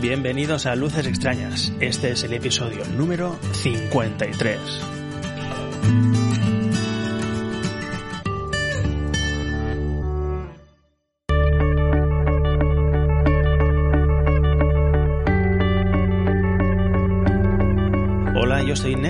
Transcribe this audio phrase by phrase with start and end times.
[0.00, 1.72] Bienvenidos a Luces Extrañas.
[1.80, 6.25] Este es el episodio número 53.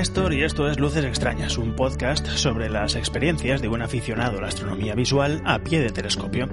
[0.07, 4.41] Néstor y esto es Luces Extrañas, un podcast sobre las experiencias de un aficionado a
[4.41, 6.49] la astronomía visual a pie de telescopio.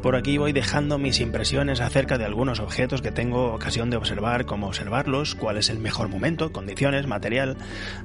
[0.00, 4.46] Por aquí voy dejando mis impresiones acerca de algunos objetos que tengo ocasión de observar,
[4.46, 7.56] cómo observarlos, cuál es el mejor momento, condiciones, material.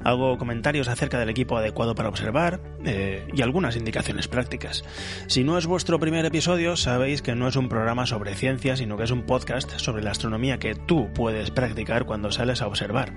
[0.02, 4.82] Hago comentarios acerca del equipo adecuado para observar eh, y algunas indicaciones prácticas.
[5.28, 8.96] Si no es vuestro primer episodio, sabéis que no es un programa sobre ciencia, sino
[8.96, 13.12] que es un podcast sobre la astronomía que tú puedes practicar cuando sales a observar.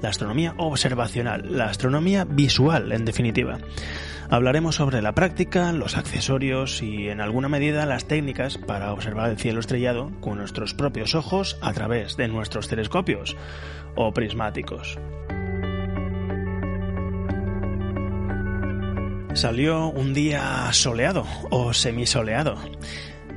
[0.00, 3.58] La astronomía observacional, la astronomía visual, en definitiva.
[4.30, 9.36] Hablaremos sobre la práctica, los accesorios y, en alguna medida, las técnicas para observar el
[9.36, 13.36] cielo estrellado con nuestros propios ojos a través de nuestros telescopios
[13.94, 14.98] o prismáticos.
[19.34, 22.56] Salió un día soleado o semisoleado.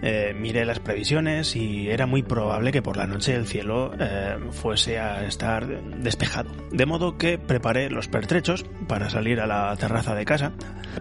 [0.02, 4.38] Eh, miré las previsiones y era muy probable que por la noche el cielo eh,
[4.52, 5.66] fuese a estar
[6.02, 6.52] despejado.
[6.72, 10.52] De modo que preparé los pertrechos para salir a la terraza de casa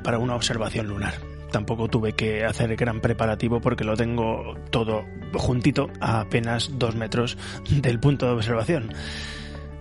[0.03, 1.15] para una observación lunar.
[1.51, 7.39] Tampoco tuve que hacer gran preparativo porque lo tengo todo juntito a apenas dos metros
[7.71, 8.93] del punto de observación.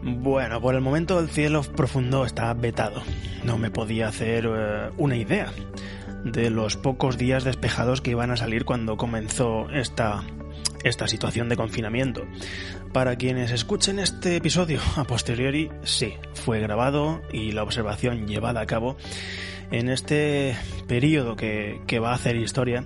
[0.04, 3.02] Bueno, por el momento el cielo profundo está vetado.
[3.44, 5.48] No me podía hacer eh, una idea
[6.24, 10.24] de los pocos días despejados que iban a salir cuando comenzó esta,
[10.84, 12.26] esta situación de confinamiento.
[12.92, 18.66] Para quienes escuchen este episodio a posteriori, sí, fue grabado y la observación llevada a
[18.66, 18.98] cabo
[19.72, 20.56] en este
[20.88, 22.86] periodo que, que va a hacer historia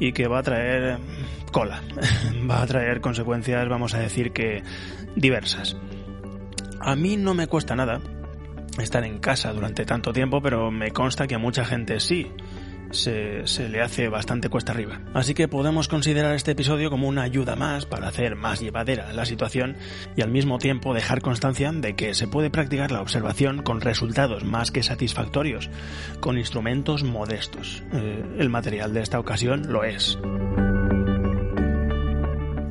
[0.00, 0.98] y que va a traer
[1.52, 1.82] cola,
[2.50, 4.62] va a traer consecuencias, vamos a decir que
[5.14, 5.76] diversas.
[6.80, 8.00] A mí no me cuesta nada
[8.78, 12.30] estar en casa durante tanto tiempo, pero me consta que a mucha gente sí
[12.90, 15.00] se, le hace bastante cuesta arriba.
[15.14, 19.26] Así que podemos considerar este episodio como una ayuda más para hacer más llevadera la
[19.26, 19.76] situación
[20.16, 24.44] y al mismo tiempo dejar constancia de que se puede practicar la observación con resultados
[24.44, 25.70] más que satisfactorios,
[26.20, 27.82] con instrumentos modestos.
[27.92, 30.18] Eh, el material de esta ocasión lo es.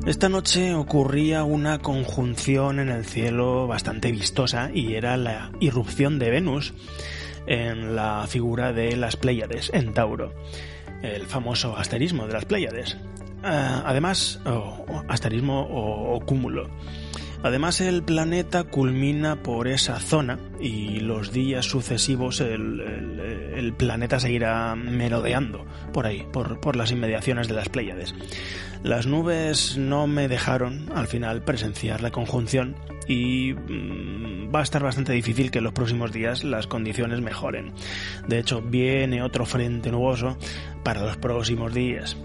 [0.06, 6.30] Esta noche ocurría una conjunción en el cielo bastante vistosa y era la irrupción de
[6.30, 6.74] Venus
[7.46, 10.32] en la figura de las Pléyades en Tauro,
[11.02, 12.96] el famoso asterismo de las Pléyades.
[13.42, 14.40] Ah, además,
[15.08, 16.68] asterismo o, cúmulo.
[17.42, 25.64] Además, el planeta culmina por esa zona y los días sucesivos el, planeta seguirá merodeando
[25.92, 28.14] por ahí, por, por, las inmediaciones de las Pléyades.
[28.82, 32.76] Las nubes no me dejaron al final presenciar la conjunción
[33.08, 37.72] y mm, va a estar bastante difícil que en los próximos días las condiciones mejoren.
[38.26, 40.36] De hecho, viene otro frente nuboso
[40.82, 42.16] para los próximos días.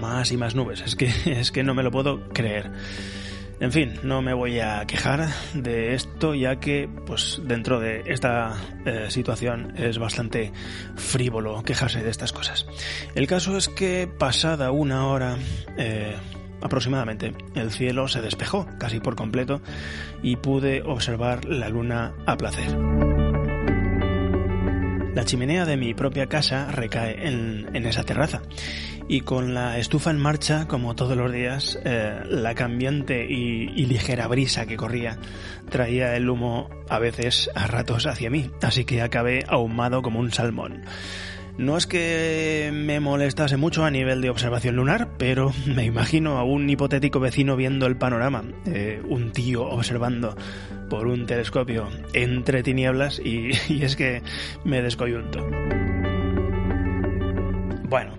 [0.00, 2.70] Más y más nubes, es que, es que no me lo puedo creer.
[3.60, 8.56] En fin, no me voy a quejar de esto ya que pues dentro de esta
[8.86, 10.50] eh, situación es bastante
[10.96, 12.66] frívolo quejarse de estas cosas.
[13.14, 15.36] El caso es que pasada una hora
[15.76, 16.16] eh,
[16.62, 19.60] aproximadamente, el cielo se despejó casi por completo
[20.22, 23.09] y pude observar la luna a placer.
[25.14, 28.42] La chimenea de mi propia casa recae en, esa terraza
[29.08, 33.86] y con la estufa en marcha, como todos los días, eh, la cambiante y, y,
[33.86, 35.18] ligera brisa que corría
[35.68, 40.32] traía el humo a veces a ratos hacia mí, así que acabé ahumado como un
[40.32, 40.84] salmón.
[41.60, 46.42] No es que me molestase mucho a nivel de observación lunar, pero me imagino a
[46.42, 50.34] un hipotético vecino viendo el panorama, eh, un tío observando
[50.88, 54.22] por un telescopio entre tinieblas y, y es que
[54.64, 55.46] me descoyunto.
[57.90, 58.14] Bueno,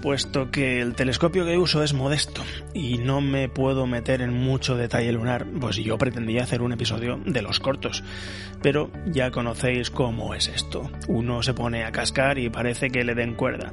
[0.00, 2.42] puesto que el telescopio que uso es modesto
[2.74, 7.20] y no me puedo meter en mucho detalle lunar, pues yo pretendía hacer un episodio
[7.24, 8.02] de los cortos.
[8.62, 10.90] Pero ya conocéis cómo es esto.
[11.08, 13.72] Uno se pone a cascar y parece que le den cuerda.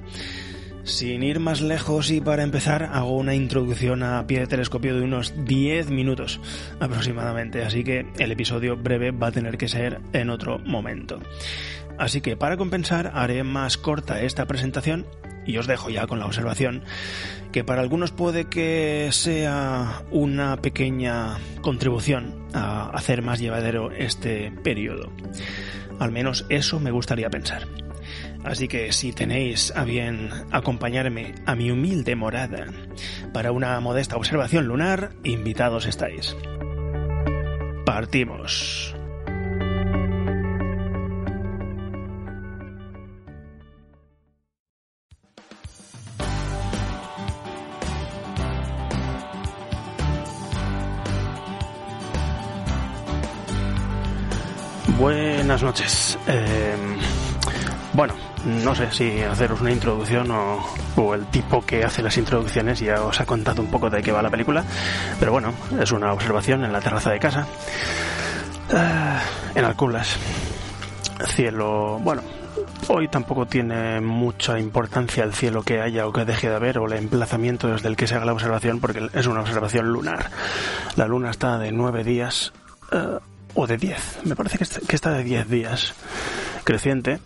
[0.87, 5.01] Sin ir más lejos y para empezar hago una introducción a pie de telescopio de
[5.03, 6.39] unos 10 minutos
[6.79, 11.19] aproximadamente, así que el episodio breve va a tener que ser en otro momento.
[11.99, 15.05] Así que para compensar haré más corta esta presentación
[15.45, 16.83] y os dejo ya con la observación
[17.51, 25.11] que para algunos puede que sea una pequeña contribución a hacer más llevadero este periodo.
[25.99, 27.67] Al menos eso me gustaría pensar.
[28.47, 32.65] Así que si tenéis a bien acompañarme a mi humilde morada
[33.33, 36.33] para una modesta observación lunar, invitados estáis.
[37.85, 38.95] Partimos.
[54.97, 56.17] Buenas noches.
[56.27, 56.75] Eh,
[57.97, 58.13] bueno,
[58.45, 63.19] no sé si haceros una introducción o, el tipo que hace las introducciones ya os
[63.19, 64.63] ha contado un poco de qué va la película,
[65.19, 65.51] pero bueno,
[65.81, 67.47] es una observación en la terraza de casa,
[68.71, 69.19] ah,
[69.55, 70.15] en Alculas.
[71.25, 72.21] Cielo, bueno,
[72.87, 76.85] hoy tampoco tiene mucha importancia el cielo que haya o que deje de haber o
[76.85, 80.29] el emplazamiento desde el que se haga la observación porque es una observación lunar.
[80.97, 82.53] La luna está de nueve días
[82.91, 83.17] ah,
[83.55, 85.95] o de diez, me parece que está de diez días
[86.63, 87.19] creciente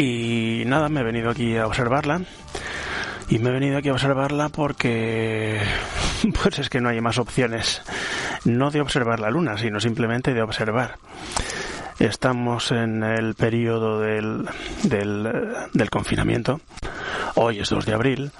[0.00, 2.22] y nada, me he venido aquí a observarla.
[3.28, 5.60] Y me he venido aquí a observarla porque,
[6.42, 7.82] pues es que no hay más opciones.
[8.44, 10.96] No de observar la luna, sino simplemente de observar.
[11.98, 14.48] Estamos en el periodo del,
[14.82, 16.62] del, confinamiento.
[17.34, 18.32] Hoy es 2 de abril.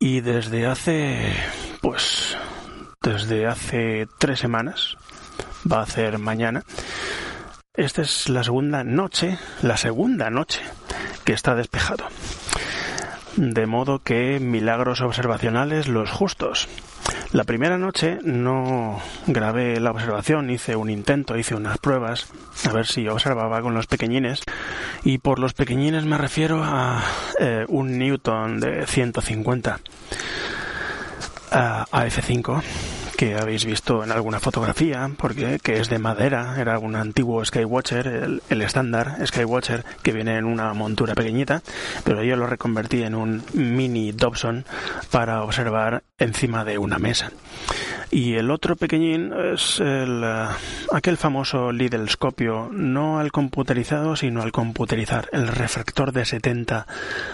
[0.00, 1.32] Y desde hace,
[1.80, 2.36] pues,
[3.00, 4.96] desde hace tres semanas,
[5.70, 6.64] va a ser mañana,
[7.74, 10.60] esta es la segunda noche, la segunda noche
[11.24, 12.04] que está despejado.
[13.36, 16.68] De modo que milagros observacionales los justos.
[17.32, 22.26] La primera noche no grabé la observación, hice un intento, hice unas pruebas,
[22.68, 24.42] a ver si observaba con los pequeñines.
[25.02, 27.02] Y por los pequeñines me refiero a
[27.40, 29.80] eh, un Newton de 150
[31.50, 32.62] a F5
[33.22, 38.40] que habéis visto en alguna fotografía, porque que es de madera, era un antiguo Skywatcher,
[38.48, 41.62] el, estándar Skywatcher, que viene en una montura pequeñita,
[42.02, 44.64] pero yo lo reconvertí en un mini Dobson
[45.12, 47.30] para observar encima de una mesa.
[48.14, 50.46] Y el otro pequeñín es el, eh,
[50.92, 56.86] aquel famoso lidelscopio, no al computerizado, sino al computerizar, el refractor de 70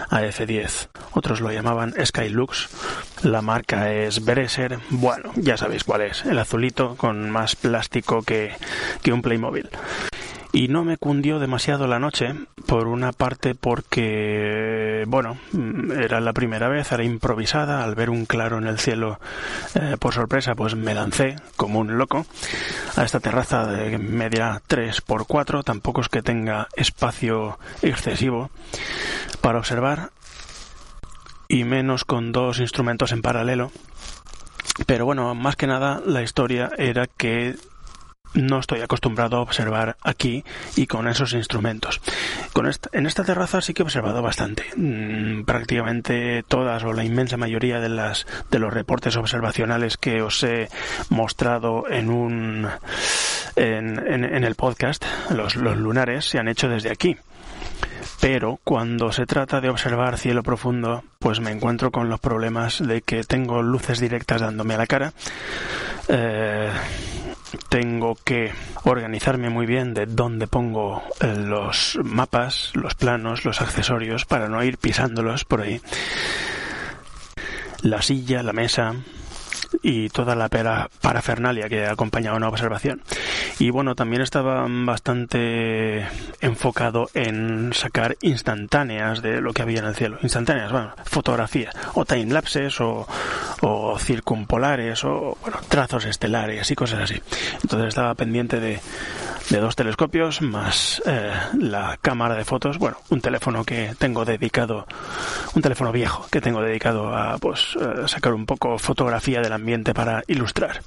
[0.09, 0.87] a F10.
[1.11, 2.69] Otros lo llamaban Skylux.
[3.23, 4.79] La marca es Bereser.
[4.89, 6.23] Bueno, ya sabéis cuál es.
[6.23, 8.53] El azulito con más plástico que,
[9.03, 9.69] que un Playmobil
[10.51, 12.33] y no me cundió demasiado la noche,
[12.65, 15.37] por una parte porque, bueno,
[15.97, 19.19] era la primera vez, era improvisada, al ver un claro en el cielo
[19.75, 22.25] eh, por sorpresa, pues me lancé como un loco
[22.95, 28.49] a esta terraza de media 3 por 4 tampoco es que tenga espacio excesivo
[29.41, 30.11] para observar
[31.47, 33.71] y menos con dos instrumentos en paralelo.
[34.85, 37.55] Pero bueno, más que nada la historia era que
[38.33, 40.43] no estoy acostumbrado a observar aquí
[40.75, 42.01] y con esos instrumentos.
[42.53, 44.65] Con en esta terraza sí que he observado bastante.
[44.75, 50.43] Mm, prácticamente todas o la inmensa mayoría de las de los reportes observacionales que os
[50.43, 50.69] he
[51.09, 52.67] mostrado en un
[53.55, 57.17] en, en, el podcast, los, los lunares, se han hecho desde aquí
[58.19, 63.01] pero cuando se trata de observar cielo profundo, pues me encuentro con los problemas de
[63.01, 65.13] que tengo luces directas dándome a la cara,
[66.09, 66.69] eh,
[67.69, 68.51] tengo que
[68.83, 74.63] organizarme muy bien de dónde pongo eh, los mapas, los planos, los accesorios para no
[74.63, 75.81] ir pisándolos por ahí.
[77.81, 78.95] La silla, la mesa,
[79.81, 83.01] y toda la parafernalia que acompañaba una observación.
[83.59, 86.07] Y bueno, también estaba bastante
[86.41, 90.17] enfocado en sacar instantáneas de lo que había en el cielo.
[90.21, 93.07] Instantáneas, bueno, fotografías, o timelapses, o,
[93.61, 97.21] o circumpolares, o bueno, trazos estelares y cosas así.
[97.61, 98.79] Entonces estaba pendiente de,
[99.49, 104.85] de dos telescopios más eh, la cámara de fotos, bueno, un teléfono que tengo dedicado,
[105.55, 109.93] un teléfono viejo que tengo dedicado a pues eh, sacar un poco fotografía del ambiente
[109.93, 110.81] para ilustrar.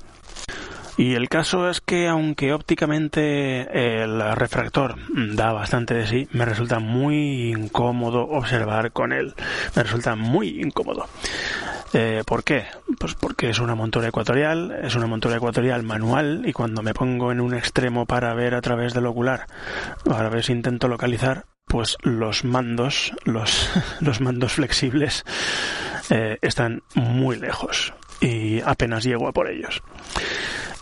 [0.96, 4.96] Y el caso es que aunque ópticamente el refractor
[5.34, 9.34] da bastante de sí, me resulta muy incómodo observar con él.
[9.74, 11.06] Me resulta muy incómodo.
[11.94, 12.66] Eh, ¿Por qué?
[12.98, 17.32] Pues porque es una montura ecuatorial, es una montura ecuatorial manual y cuando me pongo
[17.32, 19.46] en un extremo para ver a través del ocular,
[20.10, 25.24] a ver si intento localizar, pues los mandos, los, los mandos flexibles,
[26.10, 29.82] eh, están muy lejos y apenas llego a por ellos.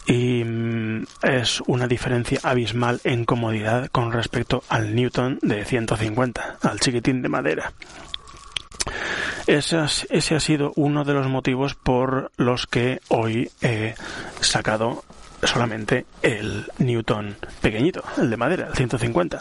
[0.07, 6.81] Y mm, es una diferencia abismal en comodidad con respecto al Newton de 150, al
[6.81, 7.73] chiquitín de madera.
[9.47, 9.79] Ese,
[10.11, 13.95] ese ha sido uno de los motivos por los que hoy he
[14.41, 15.03] sacado
[15.43, 19.41] solamente el Newton pequeñito, el de madera, el 150.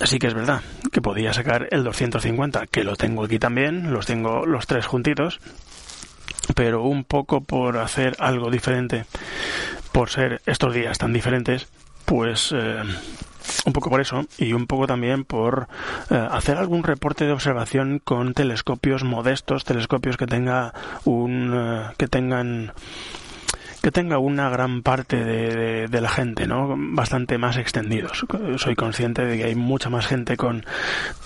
[0.00, 0.62] Así que es verdad
[0.92, 5.40] que podía sacar el 250, que lo tengo aquí también, los tengo los tres juntitos,
[6.54, 9.04] pero un poco por hacer algo diferente,
[9.92, 11.68] por ser estos días tan diferentes,
[12.04, 12.82] pues eh,
[13.64, 15.68] un poco por eso y un poco también por
[16.10, 20.72] eh, hacer algún reporte de observación con telescopios modestos, telescopios que tenga
[21.04, 22.72] un eh, que tengan
[23.82, 26.74] que tenga una gran parte de, de, la gente, ¿no?
[26.76, 28.24] Bastante más extendidos.
[28.56, 30.64] Soy consciente de que hay mucha más gente con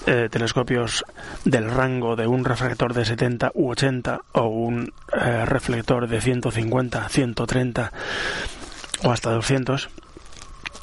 [0.06, 1.04] eh, telescopios
[1.44, 7.08] del rango de un reflector de 70 u 80 o un eh, reflector de 150,
[7.08, 7.92] 130
[9.04, 9.88] o hasta 200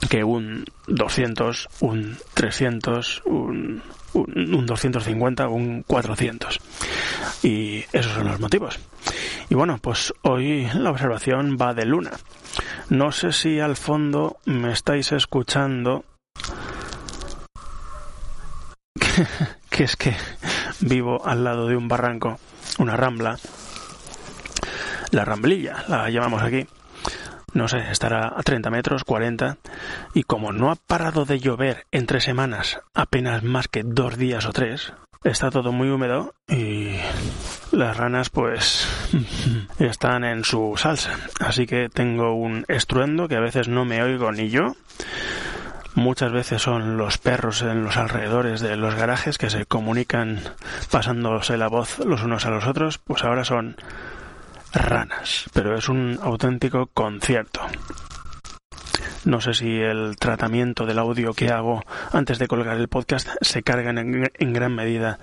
[0.10, 6.60] que un 200, un 300, un, un, un 250, un 400.
[7.44, 8.80] Y esos son los motivos.
[9.50, 12.12] Y bueno, pues hoy la observación va de luna.
[12.90, 16.06] No sé si al fondo me estáis escuchando.
[19.70, 20.16] que es que
[20.82, 22.40] vivo al lado de un barranco,
[22.78, 23.38] una rambla.
[25.12, 26.68] La ramblilla, la llamamos aquí.
[27.54, 29.58] No sé, estará a 30 metros, 40.
[30.14, 34.54] Y como no ha parado de llover entre semanas apenas más que dos días o
[34.54, 36.96] tres, está todo muy húmedo y
[37.72, 38.88] las ranas pues
[39.80, 41.18] están en su salsa.
[41.40, 44.76] Así que tengo un estruendo que a veces no me oigo ni yo.
[45.96, 50.40] Muchas veces son los perros en los alrededores de los garajes que se comunican
[50.92, 53.76] pasándose la voz los unos a los otros, pues ahora son
[54.74, 57.62] ranas, pero es un auténtico concierto.
[59.26, 63.64] No sé si el tratamiento del audio que hago antes de colgar el podcast se
[63.64, 65.20] carga en, gran medida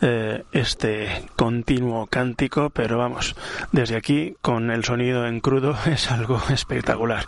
[0.00, 3.36] eh, este continuo cántico, pero vamos,
[3.72, 7.26] desde aquí con el sonido en crudo es algo espectacular.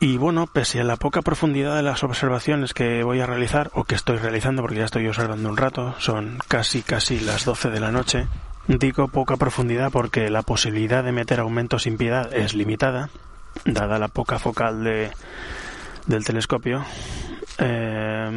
[0.00, 3.84] Y bueno, pese a la poca profundidad de las observaciones que voy a realizar, o
[3.84, 7.80] que estoy realizando, porque ya estoy observando un rato, son casi casi las 12 de
[7.80, 8.26] la noche,
[8.78, 13.10] Digo poca profundidad porque la posibilidad de meter aumentos sin piedad es limitada,
[13.64, 15.10] dada la poca focal de,
[16.06, 16.84] del telescopio.
[17.58, 18.30] Eh,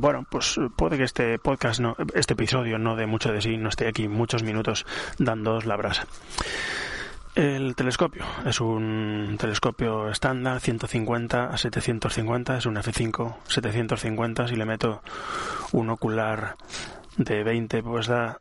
[0.00, 3.68] bueno, pues puede que este podcast, no, este episodio no dé mucho de sí, no
[3.68, 4.86] esté aquí muchos minutos
[5.18, 6.06] dándoos la brasa.
[7.34, 14.46] El telescopio es un telescopio estándar 150 a 750, es un F5 750.
[14.46, 15.02] Si le meto
[15.72, 16.56] un ocular
[17.16, 18.38] de 20, pues da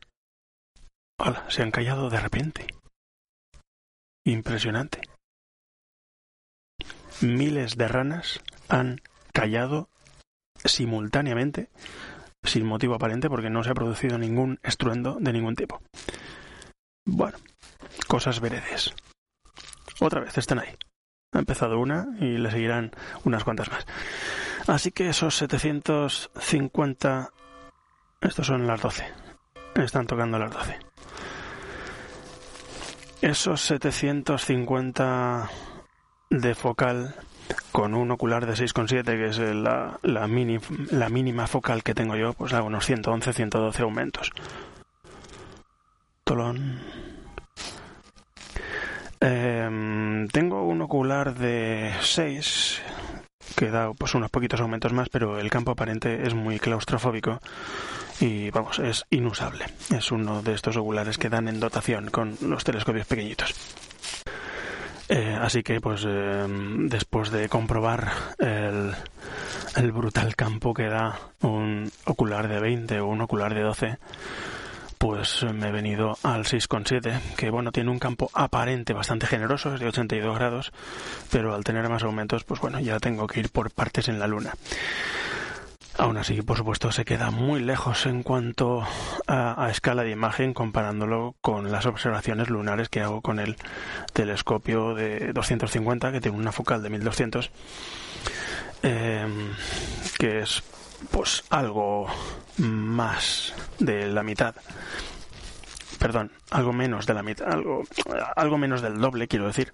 [1.19, 2.67] Hola, se han callado de repente.
[4.25, 5.01] Impresionante.
[7.21, 9.89] Miles de ranas han callado
[10.63, 11.69] simultáneamente,
[12.43, 15.81] sin motivo aparente, porque no se ha producido ningún estruendo de ningún tipo.
[17.05, 17.38] Bueno,
[18.13, 18.93] cosas veredes.
[20.00, 20.70] Otra vez están ahí.
[21.32, 22.91] Ha empezado una y le seguirán
[23.24, 23.88] unas cuantas más.
[24.67, 27.32] Así que esos 750...
[28.22, 29.03] Estos son las 12.
[29.77, 30.77] Están tocando las 12.
[33.24, 35.50] Esos 750
[36.29, 37.15] de focal
[37.72, 40.60] con un ocular de 6,7 que es la, la, mini,
[40.91, 44.32] la mínima focal que tengo yo, pues hago unos 111, 112 aumentos.
[46.24, 47.02] Tolón.
[49.25, 52.82] Eh, tengo un ocular de 6
[53.56, 57.39] que da pues unos poquitos aumentos más, pero el campo aparente es muy claustrofóbico
[58.20, 59.65] y vamos, es inusable.
[59.96, 63.53] Es uno de estos oculares que dan en dotación con los telescopios pequeñitos.
[65.08, 66.46] Eh, así que, pues, eh,
[66.89, 73.53] después de comprobar el, brutal campo que da un ocular de 20 o un ocular
[73.53, 73.98] de 12,
[75.03, 79.81] pues me he venido al 6,7, que bueno, tiene un campo aparente bastante generoso, es
[79.81, 80.72] de 82 grados,
[81.29, 84.27] pero al tener más aumentos, pues bueno, ya tengo que ir por partes en la
[84.27, 84.53] luna.
[85.98, 88.88] Aún así, por supuesto, se queda muy lejos en cuanto
[89.27, 93.57] a, escala de imagen comparándolo con las observaciones lunares que hago con el
[94.13, 97.51] telescopio de 250 que tiene una focal de 1200
[98.83, 99.50] em,
[100.17, 100.63] que es
[101.12, 102.07] pues algo
[102.57, 104.55] más de la mitad.
[106.00, 107.83] Perdón algo menos de la mitad algo
[108.36, 109.74] algo menos del doble quiero decir.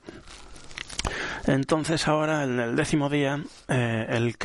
[1.48, 4.36] Entonces ahora, en el décimo día, eh, el,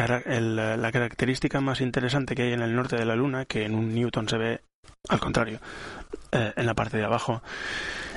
[0.54, 3.92] la característica más interesante que hay en el norte de la Luna, que en un
[3.94, 4.60] Newton se ve
[5.08, 5.60] al contrario,
[6.32, 7.42] eh, en la parte de abajo,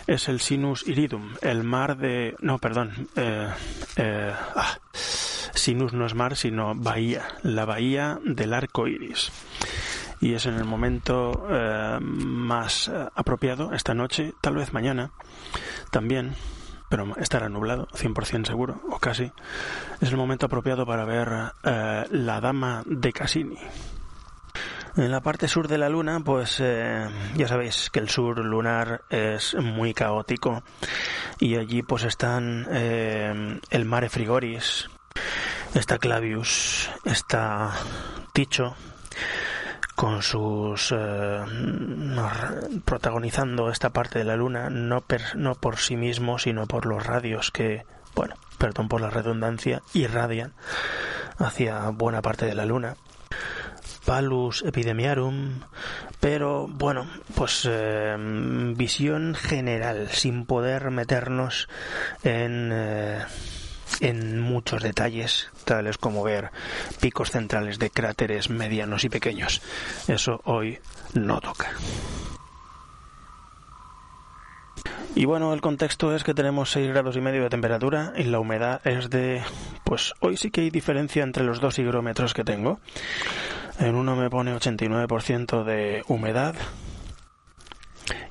[0.07, 2.35] es el Sinus Iridum, el mar de...
[2.39, 3.09] No, perdón.
[3.15, 4.79] Eh, ah,
[5.53, 9.31] sinus no es mar, sino bahía, la bahía del arco iris.
[10.19, 11.47] Y es en el momento
[11.99, 15.11] más apropiado, esta noche, tal vez mañana,
[15.91, 16.35] también,
[16.89, 19.31] pero estará nublado, 100% seguro, o casi,
[19.99, 21.29] es el momento apropiado para ver
[21.63, 23.57] eh, la Dama de Cassini.
[24.97, 29.03] En la parte sur de la Luna, pues eh, ya sabéis que el sur lunar
[29.11, 30.63] es muy caótico
[31.39, 34.89] y allí pues están eh, el Mare Frigoris,
[35.75, 37.73] está Clavius, está
[38.33, 38.75] Ticho,
[39.95, 41.41] con sus eh,
[42.83, 45.03] protagonizando esta parte de la luna no
[45.35, 47.83] no por sí mismo sino por los radios que
[48.15, 50.53] bueno perdón por la redundancia irradian
[51.39, 52.95] hacia buena parte de la luna
[54.07, 55.59] Palus epidemiarum,
[56.21, 58.15] pero bueno, pues eh,
[58.73, 61.67] visión general, sin poder meternos
[62.23, 63.25] en, eh,
[63.99, 66.51] en muchos detalles, tales como ver
[67.01, 69.61] picos centrales de cráteres medianos y pequeños.
[70.07, 70.79] Eso hoy
[71.13, 71.73] no toca.
[75.17, 78.39] Y bueno, el contexto es que tenemos 6 grados y medio de temperatura y la
[78.39, 79.41] humedad es de...
[79.83, 82.79] Pues hoy sí que hay diferencia entre los dos higrómetros que tengo.
[83.79, 86.53] En uno me pone 89% de humedad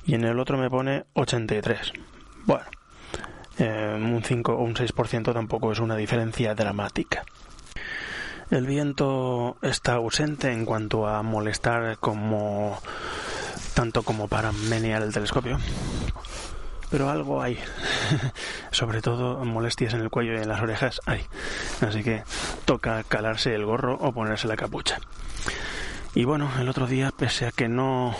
[0.05, 1.91] y en el otro me pone 83.
[2.45, 2.63] Bueno,
[3.59, 7.25] eh, un 5 o un 6% tampoco es una diferencia dramática.
[8.49, 12.79] El viento está ausente en cuanto a molestar como
[13.73, 15.59] tanto como para menear el telescopio.
[16.89, 17.59] Pero algo hay.
[18.71, 21.25] Sobre todo molestias en el cuello y en las orejas hay.
[21.81, 22.23] Así que
[22.65, 24.99] toca calarse el gorro o ponerse la capucha.
[26.17, 28.15] Y bueno, el otro día, pese a que no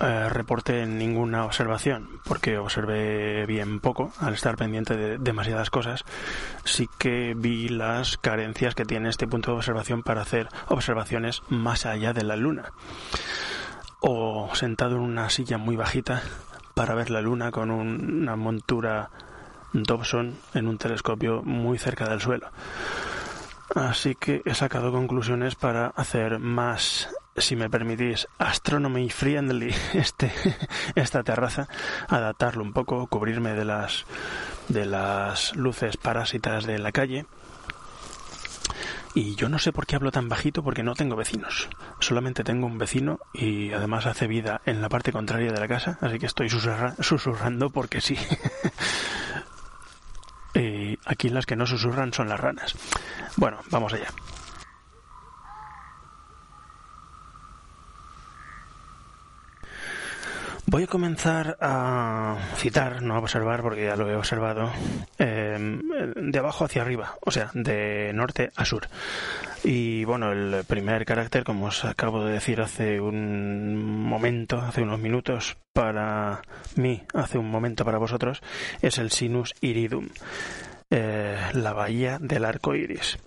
[0.00, 6.04] eh, reporté ninguna observación, porque observé bien poco al estar pendiente de demasiadas cosas,
[6.64, 11.84] sí que vi las carencias que tiene este punto de observación para hacer observaciones más
[11.84, 12.72] allá de la luna.
[14.00, 16.22] O sentado en una silla muy bajita
[16.76, 19.08] para ver la luna con una montura
[19.72, 22.50] Dobson en un telescopio muy cerca del suelo.
[23.74, 27.08] Así que he sacado conclusiones para hacer más
[27.38, 30.30] si me permitís, astronomy friendly este,
[30.94, 31.66] esta terraza,
[32.08, 34.04] adaptarlo un poco, cubrirme de las,
[34.68, 37.24] de las luces parásitas de la calle.
[39.16, 41.70] Y yo no sé por qué hablo tan bajito porque no tengo vecinos.
[42.00, 45.96] Solamente tengo un vecino y además hace vida en la parte contraria de la casa,
[46.02, 48.18] así que estoy susurrando porque sí.
[50.54, 52.74] y aquí las que no susurran son las ranas.
[53.36, 54.08] Bueno, vamos allá.
[60.68, 64.72] Voy a comenzar a citar, no a observar porque ya lo he observado,
[65.16, 65.80] em,
[66.16, 68.88] de abajo hacia arriba, o sea, de norte a sur.
[69.62, 74.98] Y bueno, el primer carácter, como os acabo de decir hace un momento, hace unos
[74.98, 76.42] minutos para
[76.74, 78.42] mí, hace un momento para vosotros,
[78.82, 80.08] es el sinus iridum.
[80.88, 83.18] Eh, la bahía del arco iris.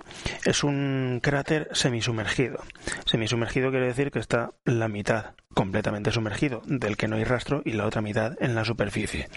[0.45, 2.63] Es un cráter semisumergido.
[3.05, 7.73] Semisumergido quiere decir que está la mitad completamente sumergido, del que no hay rastro, y
[7.73, 9.27] la otra mitad en la superficie.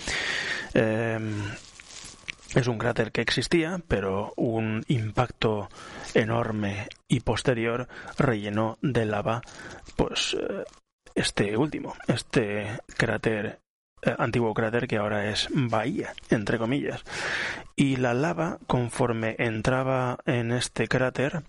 [0.75, 1.43] Em,
[2.55, 5.69] es un cráter que existía, pero un impacto
[6.15, 9.43] enorme y posterior rellenó de lava,
[9.97, 10.65] pues, eh,
[11.17, 13.59] este último, este cráter
[14.03, 17.03] eh, antiguo cráter que ahora es bahía, entre comillas.
[17.77, 21.43] Y la lava, conforme entraba en este cráter,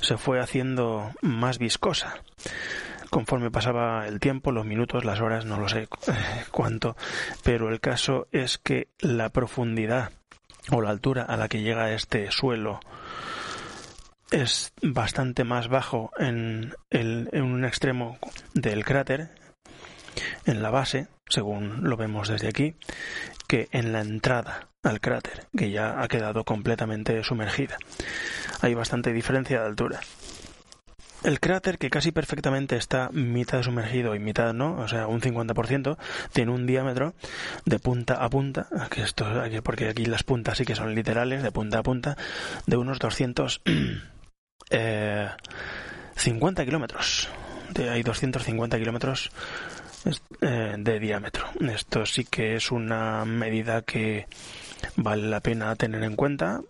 [0.00, 2.22] se fue haciendo más viscosa.
[3.10, 5.88] Conforme pasaba el tiempo, los minutos, las horas, no lo sé
[6.52, 6.96] cuánto,
[7.42, 10.12] pero el caso es que la profundidad
[10.70, 12.78] o la altura a la que llega este suelo
[14.30, 18.18] es bastante más bajo en, el, en un extremo
[18.54, 19.30] del cráter,
[20.46, 22.74] en la base, según lo vemos desde aquí,
[23.46, 27.76] que en la entrada al cráter, que ya ha quedado completamente sumergida.
[28.60, 30.00] Hay bastante diferencia de altura.
[31.22, 35.98] El cráter, que casi perfectamente está mitad sumergido y mitad no, o sea, un 50%,
[36.32, 37.12] tiene un diámetro
[37.66, 39.26] de punta a punta, que esto,
[39.62, 42.16] porque aquí las puntas sí que son literales, de punta a punta,
[42.66, 43.62] de unos 250
[44.70, 47.28] eh, kilómetros.
[47.76, 49.30] hay 250 kilómetros
[50.40, 51.46] de diámetro.
[51.60, 54.26] Esto sí que es una medida que
[54.96, 56.62] vale la pena tener en cuenta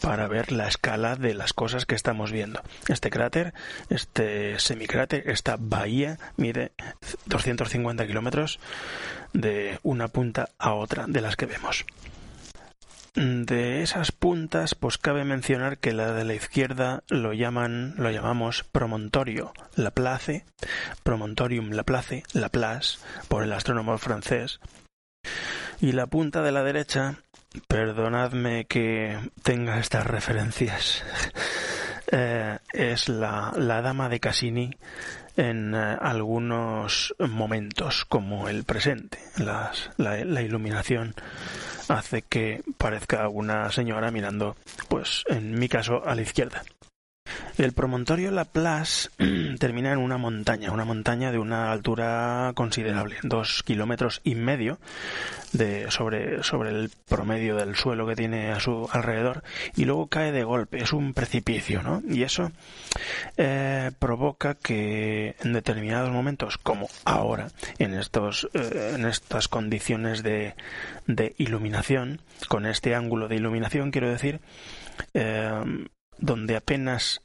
[0.00, 2.62] para ver la escala de las cosas que estamos viendo.
[2.88, 3.52] Este cráter,
[3.90, 6.72] este semicráter, esta bahía mide
[7.26, 8.58] 250 kilómetros
[9.32, 11.84] de una punta a otra de las que vemos.
[13.14, 18.64] De esas puntas, pues cabe mencionar que la de la izquierda lo llaman, lo llamamos
[18.64, 20.44] promontorio Laplace,
[21.02, 24.60] promontorium Laplace, Laplace, por el astrónomo francés.
[25.80, 27.16] Y la punta de la derecha,
[27.66, 31.04] perdonadme que tenga estas referencias,
[32.12, 34.70] eh, es la, la, dama de Cassini
[35.36, 41.14] en eh, algunos momentos, como el presente, las, la, la iluminación
[41.88, 44.56] hace que parezca una señora mirando,
[44.88, 46.62] pues en mi caso, a la izquierda.
[47.56, 49.10] El promontorio Laplace
[49.58, 54.78] termina en una montaña, una montaña de una altura considerable, dos kilómetros y medio
[55.52, 59.42] de, sobre, sobre el promedio del suelo que tiene a su alrededor
[59.76, 62.02] y luego cae de golpe, es un precipicio, ¿no?
[62.08, 62.52] Y eso
[63.36, 67.48] eh, provoca que en determinados momentos, como ahora,
[67.78, 70.54] en, estos, eh, en estas condiciones de,
[71.06, 74.40] de iluminación, con este ángulo de iluminación, quiero decir,
[75.14, 75.86] eh,
[76.18, 77.22] donde apenas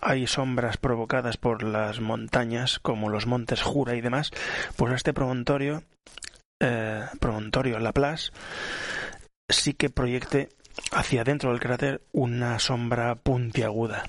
[0.00, 4.30] hay sombras provocadas por las montañas, como los montes Jura y demás,
[4.76, 5.82] pues este promontorio,
[6.60, 8.32] eh, promontorio Laplace,
[9.48, 10.48] sí que proyecte
[10.92, 14.04] hacia dentro del cráter una sombra puntiaguda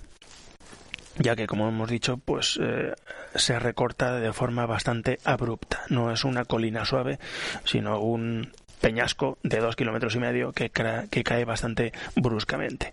[1.18, 2.94] ya que como hemos dicho pues eh,
[3.36, 5.82] se recorta de forma bastante abrupta.
[5.90, 7.20] No es una colina suave
[7.66, 12.92] sino un peñasco de dos kilómetros y medio que, que cae bastante bruscamente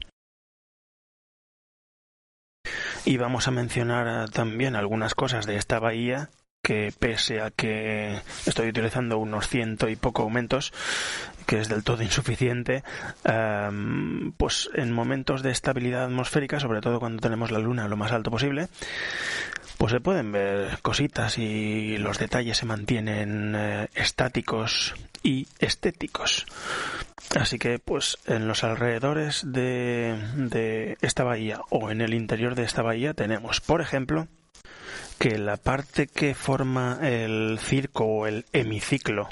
[3.09, 6.29] y vamos a mencionar eh, también algunas cosas de esta bahía
[6.62, 10.75] que pese a que estoy utilizando unos ciento y poco aumentos,
[11.47, 12.83] que es del todo insuficiente,
[14.37, 18.31] pues en momentos de estabilidad atmosférica, sobre todo cuando tenemos la luna lo más alto
[18.31, 18.68] posible,
[19.79, 26.47] pues se pueden ver cositas y los detalles se mantienen eh, estáticos y estéticos.
[27.38, 32.64] Así que, pues, en los alrededores de, de esta bahía o en el interior de
[32.64, 34.29] esta bahía tenemos, por ejemplo,
[35.19, 39.29] que la parte que forma el circo o el hemiciclo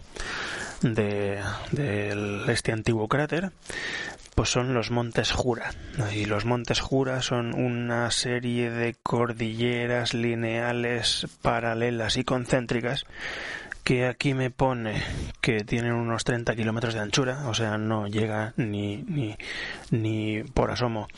[0.82, 1.40] de,
[2.48, 3.50] este antiguo cráter
[4.36, 5.72] pues son los montes Jura.
[6.14, 13.06] Y los montes Jura son una serie de cordilleras lineales, paralelas y concéntricas
[13.82, 15.00] que aquí me pone
[15.40, 19.36] que tienen unos 30 kilómetros de anchura, o sea, no llega ni, ni,
[19.90, 21.08] ni por asomo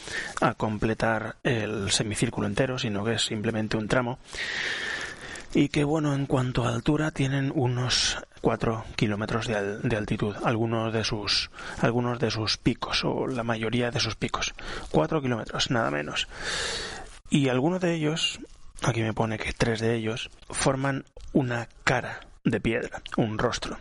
[0.42, 4.18] a completar el semicírculo entero, sino que es simplemente un tramo.
[5.54, 10.92] Y que, bueno, en cuanto a altura, tienen unos 4 kilómetros de, de, altitud, algunos
[10.92, 14.54] de, sus, algunos de sus picos, o la mayoría de sus picos.
[14.90, 16.28] 4 kilómetros, nada menos.
[17.30, 18.40] Y algunos de ellos,
[18.82, 23.78] aquí me pone que tres de ellos, forman una cara de piedra, un rostro.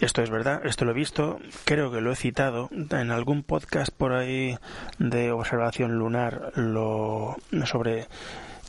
[0.00, 3.90] Esto es verdad, esto lo he visto, creo que lo he citado en algún podcast
[3.90, 4.56] por ahí
[4.98, 8.08] de observación lunar lo sobre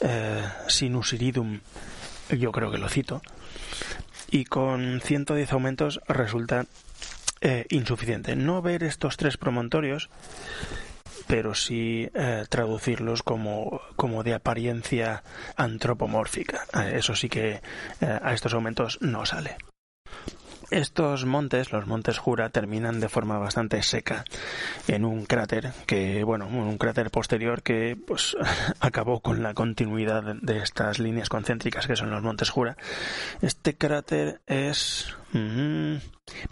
[0.01, 1.61] eh, Sinus Iridum,
[2.29, 3.21] yo creo que lo cito,
[4.31, 6.65] y con 110 aumentos resulta
[7.41, 8.35] eh, insuficiente.
[8.35, 10.09] No ver estos tres promontorios
[11.27, 15.23] pero sí eh, traducirlos como, como de apariencia
[15.55, 16.65] antropomórfica.
[16.73, 17.61] Eh, eso sí que
[18.01, 19.57] eh, a estos aumentos no sale.
[20.71, 24.25] Estos montes, los montes Jura, terminan de forma bastante seca
[24.87, 28.35] en un cráter que, bueno, un cráter posterior que, pues,
[28.79, 32.77] acabó con la continuidad de estas líneas concéntricas que son los montes Jura.
[33.41, 35.95] Este cráter es mm,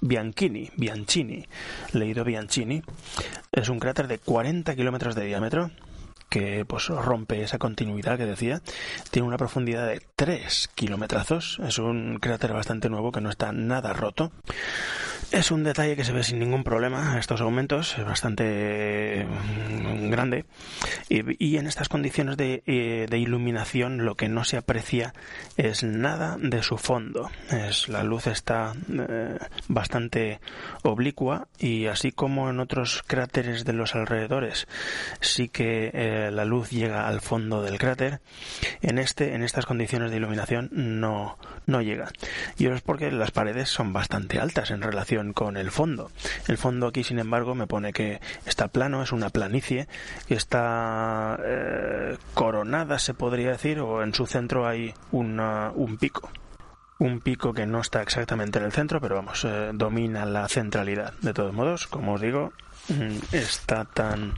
[0.02, 1.48] Bianchini, Bianchini,
[1.94, 2.84] leído Bianchini.
[3.52, 5.72] Es un cráter de 40 kilómetros de diámetro
[6.34, 8.64] que pues rompe esa continuidad que decía.
[9.12, 11.60] Tiene una profundidad de 3 kilómetros.
[11.64, 14.32] Es un cráter bastante nuevo que no está nada roto.
[15.34, 20.46] Es un detalle que se ve sin ningún problema estos aumentos, es bastante mm, grande.
[21.10, 25.16] Y, en estas condiciones eh, de, iluminación lo que no se aprecia
[25.58, 27.32] es nada de su fondo.
[27.50, 30.40] Es, la luz está eh, bastante
[30.84, 34.68] oblicua y así como en otros cráteres de los alrededores
[35.20, 38.22] sí que eh, la luz llega al fondo del cráter,
[38.82, 42.12] en este, en estas condiciones de iluminación no, no llega.
[42.58, 46.12] Y eso es porque las paredes son bastante altas en relación con el fondo.
[46.48, 49.88] El fondo aquí, sin embargo, me pone que está plano, es una planicie
[50.28, 56.30] que está eh, coronada, se podría decir, o en su centro hay un pico
[57.04, 61.14] un pico que no está exactamente en el centro, pero vamos, eh, domina la centralidad.
[61.20, 62.54] De todos modos, como os digo,
[62.88, 64.34] mm, está tan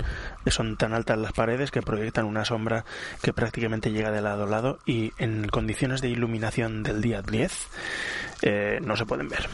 [0.47, 2.83] son tan altas las paredes que proyectan una sombra
[3.21, 7.69] que prácticamente llega de lado a lado y en condiciones de iluminación del día 10
[8.41, 9.47] eh, no se pueden ver.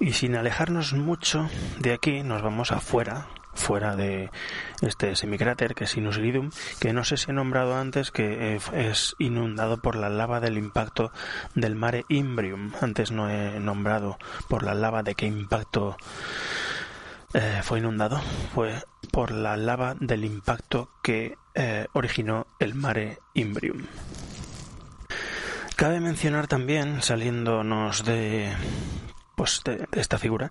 [0.00, 4.30] Y sin alejarnos mucho de aquí, nos vamos afuera, fuera de
[4.82, 9.16] este semicráter que es Sinus Iridum, que no sé si he nombrado antes que es
[9.18, 11.12] inundado por la lava del impacto
[11.54, 12.72] del mare Imbrium.
[12.80, 15.96] Antes no he nombrado por la lava de qué impacto
[17.34, 18.20] eh, fue inundado.
[18.54, 23.84] Fue por la lava del impacto que eh, originó el mare Imbrium.
[25.76, 28.50] Cabe mencionar también, saliéndonos de,
[29.34, 30.50] pues de esta figura,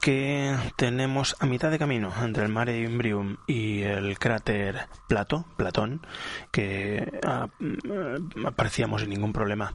[0.00, 6.06] que tenemos a mitad de camino entre el Mare Imbrium y el cráter Plato, Platón,
[6.50, 9.72] que ah, mm, aparecíamos sin ningún problema.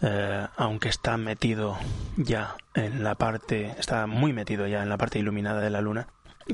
[0.00, 1.78] Eh, aunque está metido
[2.16, 6.08] ya en la parte, está muy metido ya en la parte iluminada de la luna,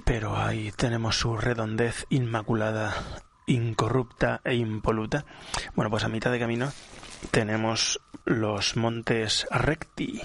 [0.05, 2.95] pero ahí tenemos su redondez inmaculada,
[3.47, 5.25] incorrupta e impoluta.
[5.75, 6.71] Bueno, pues a mitad de camino
[7.31, 10.21] tenemos los montes Recti,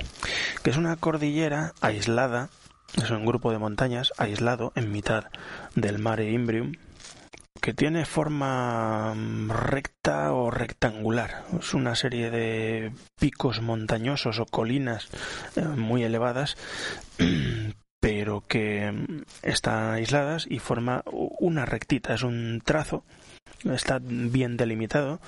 [0.61, 2.49] que es una cordillera aislada
[2.97, 5.25] es un grupo de montañas aislado en mitad
[5.75, 6.73] del mare Imbrium
[7.61, 11.45] que tiene forma mm, recta o rectangular.
[11.59, 15.07] Es una serie de picos montañosos o colinas
[15.55, 16.57] eh, muy elevadas
[18.01, 23.05] pero que mm, están aisladas y forma una rectita, es un trazo,
[23.63, 25.21] está bien delimitado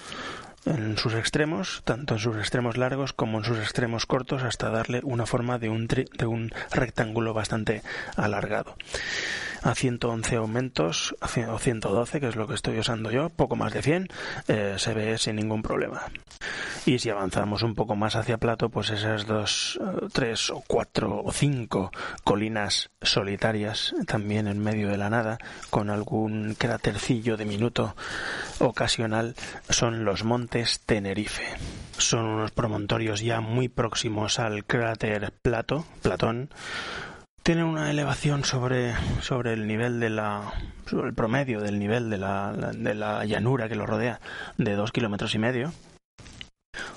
[0.66, 5.02] en sus extremos, tanto en sus extremos largos como en sus extremos cortos, hasta darle
[5.04, 7.82] una forma de un, de un rectángulo bastante
[8.16, 8.76] alargado
[9.66, 13.82] a 111 aumentos o 112, que es lo que estoy usando yo, poco más de
[13.82, 14.08] 100,
[14.48, 16.04] eh, se ve sin ningún problema.
[16.86, 21.24] Y si avanzamos un poco más hacia Plato, pues esas dos, eh, tres o cuatro
[21.24, 21.92] o cinco
[22.24, 25.40] colinas solitarias, también en medio de la nada,
[25.72, 27.96] con algún crátercillo diminuto
[28.60, 29.36] ocasional,
[29.70, 31.44] son los montes Tenerife.
[31.98, 36.50] Son unos promontorios ya muy próximos al cráter Plato, Platón,
[37.46, 40.52] tiene una elevación sobre, sobre el nivel de la
[40.88, 44.20] sobre el promedio del nivel de la, de la llanura que lo rodea
[44.58, 45.72] de dos kilómetros y medio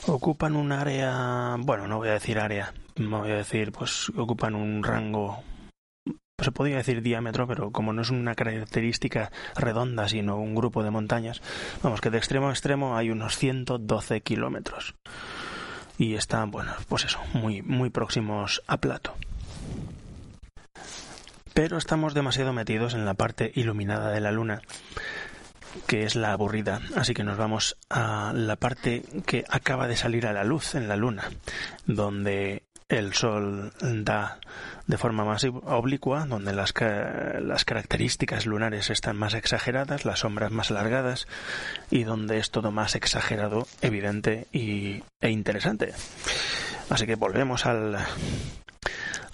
[0.07, 4.83] ocupan un área bueno no voy a decir área voy a decir pues ocupan un
[4.83, 5.45] rango
[6.43, 10.93] se podría decir diámetro, pero como no es una característica redonda, sino un grupo de
[10.93, 11.43] montañas,
[11.83, 14.95] vamos, que de extremo a extremo hay unos 112 kilómetros.
[15.99, 19.17] Y están, bueno, pues eso, muy, muy próximos a Plato
[21.59, 24.63] pero estamos demasiado metidos en la parte iluminada de la luna
[25.89, 30.29] que es la aburrida, así que nos vamos a la parte que acaba de salir
[30.29, 31.25] a la luz en la luna,
[31.85, 34.39] donde el sol da
[34.87, 36.73] de forma más oblicua, donde las,
[37.41, 41.27] las características lunares están más exageradas, las sombras más alargadas
[41.91, 45.93] y donde es todo más exagerado, evidente y, e interesante.
[46.89, 47.99] Así que volvemos al,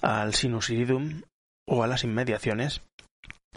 [0.01, 1.21] al Sinus Iridum
[1.65, 2.81] o a las inmediaciones,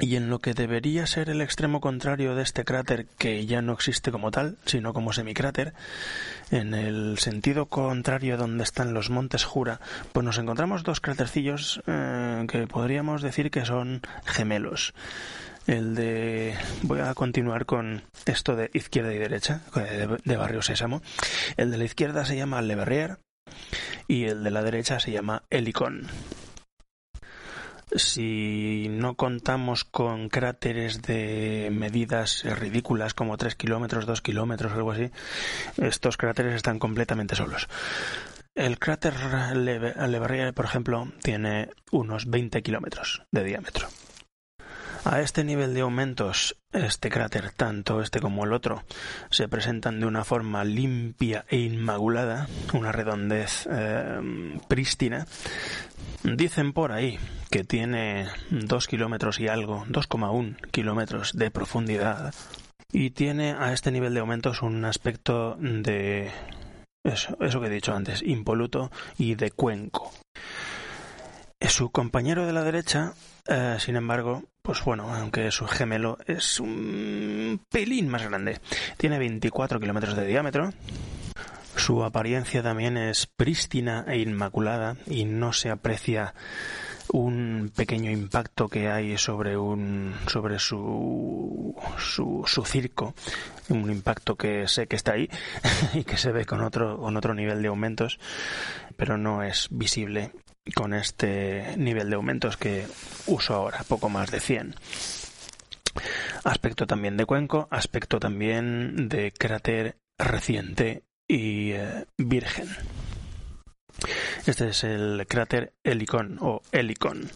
[0.00, 3.72] y en lo que debería ser el extremo contrario de este cráter que ya no
[3.72, 5.74] existe como tal, sino como semicráter,
[6.50, 9.80] en el sentido contrario donde están los montes Jura,
[10.12, 14.94] pues nos encontramos dos crátercillos eh, que podríamos decir que son gemelos.
[15.66, 16.56] El de.
[16.82, 19.60] Voy a continuar con esto de izquierda y derecha,
[20.24, 21.02] de, Barrio Sésamo.
[21.58, 23.18] El de la izquierda se llama Le Verrier
[24.06, 26.08] y el de la derecha se llama Helicon
[27.94, 35.10] si no contamos con cráteres de medidas ridículas como 3 kilómetros, 2 kilómetros, algo así,
[35.76, 37.68] estos cráteres están completamente solos.
[38.54, 39.14] El cráter
[39.56, 43.88] Le por ejemplo, tiene unos 20 kilómetros de diámetro.
[45.04, 48.82] A este nivel de aumentos, este cráter, tanto este como el otro,
[49.30, 55.26] se presentan de una forma limpia e inmaculada, una redondez eh, prístina.
[56.22, 57.18] Dicen por ahí
[57.50, 62.34] que tiene dos kilómetros y algo, 2,1 kilómetros de profundidad
[62.92, 66.30] y tiene a este nivel de aumentos un aspecto de
[67.04, 70.12] eso, eso que he dicho antes, impoluto y de cuenco.
[71.60, 73.14] Su compañero de la derecha,
[73.46, 78.60] eh, sin embargo, pues bueno, aunque su gemelo es un pelín más grande.
[78.98, 80.74] Tiene 24 kilómetros de diámetro.
[81.74, 86.34] Su apariencia también es prístina e inmaculada y no se aprecia
[87.10, 93.14] un pequeño impacto que hay sobre un sobre su, su, su circo
[93.70, 95.30] un impacto que sé que está ahí
[95.94, 98.18] y que se ve con otro con otro nivel de aumentos
[98.98, 100.32] pero no es visible
[100.74, 102.86] con este nivel de aumentos que
[103.26, 104.74] uso ahora poco más de 100
[106.44, 112.68] aspecto también de cuenco aspecto también de cráter reciente y eh, virgen
[114.46, 117.28] este es el cráter Helicon o Helicon,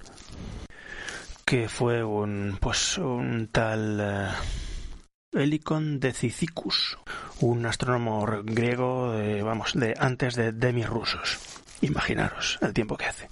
[1.45, 6.99] que fue un, pues, un tal uh, Helicon de Cicicus,
[7.41, 11.62] un astrónomo griego, de, vamos, de antes de Demis Rusos.
[11.83, 13.29] Imaginaros el tiempo que hace.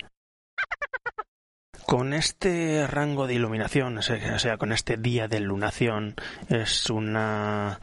[1.86, 6.14] Con este rango de iluminación, o sea, con este día de lunación,
[6.48, 7.80] es una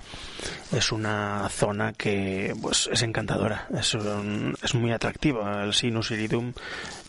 [0.71, 3.97] es una zona que pues es encantadora, es,
[4.63, 5.63] es muy atractiva.
[5.63, 6.53] El Sinus Iridum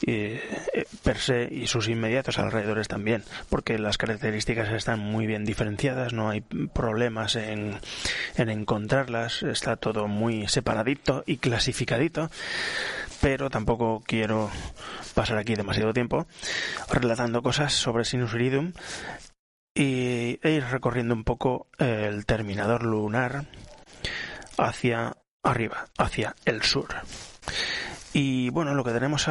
[0.06, 0.40] eh,
[1.04, 6.30] per se y sus inmediatos alrededores también, porque las características están muy bien diferenciadas, no
[6.30, 7.78] hay problemas en,
[8.36, 12.28] en encontrarlas, está todo muy separadito y clasificadito
[13.20, 14.50] pero tampoco quiero
[15.14, 16.26] pasar aquí demasiado tiempo
[16.90, 18.72] relatando cosas sobre Sinus Iridum
[19.74, 23.46] y, e ir recorriendo un poco el terminador lunar
[24.56, 26.88] hacia arriba, hacia el sur.
[28.12, 29.28] Y bueno, lo que tenemos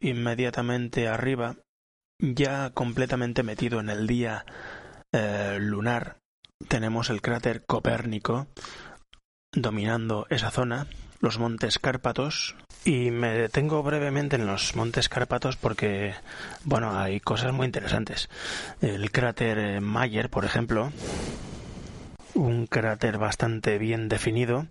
[0.00, 1.56] inmediatamente arriba,
[2.20, 4.44] ya completamente metido en el día
[5.12, 6.18] eh, lunar,
[6.68, 8.46] tenemos el cráter Copérnico
[9.52, 10.86] dominando esa zona
[11.20, 12.54] los montes Cárpatos
[12.86, 16.14] y me detengo brevemente en los montes Cárpatos porque,
[16.62, 18.28] bueno, hay cosas muy interesantes.
[18.80, 20.92] El cráter Mayer, por ejemplo,
[22.36, 24.66] un cráter bastante bien definido,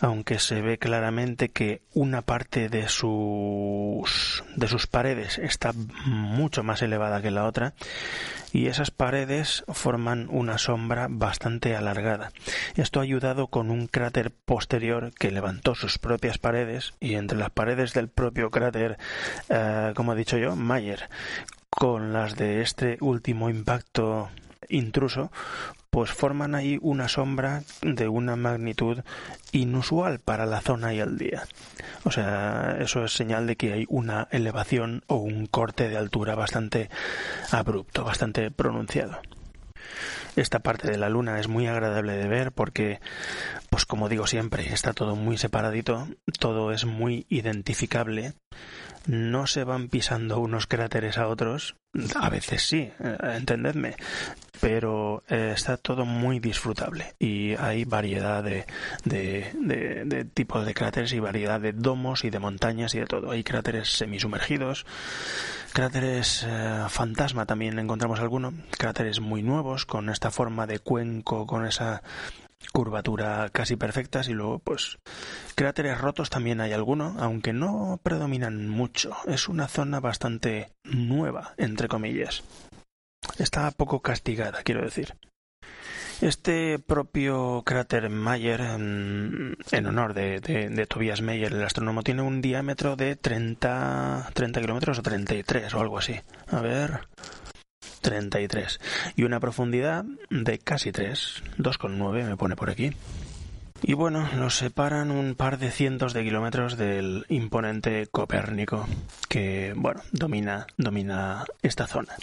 [0.00, 5.72] aunque se ve claramente que una parte de sus de sus paredes está
[6.06, 7.74] mucho más elevada que la otra
[8.52, 12.30] y esas paredes forman una sombra bastante alargada.
[12.76, 17.50] Esto ha ayudado con un cráter posterior que levantó sus propias paredes y entre las
[17.50, 18.96] paredes del propio cráter,
[19.48, 21.08] eh, como he dicho yo, Mayer,
[21.68, 24.30] con las de este último impacto
[24.68, 25.30] intruso,
[25.94, 29.04] pues forman ahí una sombra de una magnitud
[29.52, 31.44] inusual para la zona y el día.
[32.02, 36.34] O sea, eso es señal de que hay una elevación o un corte de altura
[36.34, 36.90] bastante
[37.52, 39.20] abrupto, bastante pronunciado.
[40.34, 42.98] Esta parte de la luna es muy agradable de ver porque,
[43.70, 46.08] pues como digo siempre, está todo muy separadito,
[46.40, 48.34] todo es muy identificable,
[49.06, 51.76] no se van pisando unos cráteres a otros,
[52.16, 53.94] a veces sí, eh, entendedme,
[54.64, 58.64] pero eh, está todo muy disfrutable y hay variedad de,
[59.04, 63.30] de, tipos de cráteres y variedad de domos y de montañas y de todo.
[63.30, 64.86] Hay cráteres semisumergidos,
[65.74, 71.66] cráteres eh, fantasma también encontramos alguno, cráteres muy nuevos con esta forma de cuenco, con
[71.66, 72.02] esa
[72.72, 74.96] curvatura casi perfectas y luego pues
[75.56, 79.14] cráteres rotos también hay alguno, aunque no predominan mucho.
[79.26, 82.42] Es una zona bastante nueva, entre comillas.
[83.38, 85.16] Está poco castigada, quiero decir.
[86.20, 89.56] Este propio cráter Mayer, en,
[89.86, 95.02] honor de, de, Tobias Meyer, el astrónomo, tiene un diámetro de 30, 30 kilómetros o
[95.02, 96.20] 33 o algo así.
[96.46, 97.00] A ver.
[98.00, 98.80] 33.
[99.16, 101.42] Y una profundidad de casi 3.
[101.58, 102.92] 2,9 me pone por aquí.
[103.82, 108.86] Y bueno, nos separan un par de cientos de kilómetros del imponente Copérnico,
[109.28, 112.14] que, bueno, domina, domina esta zona.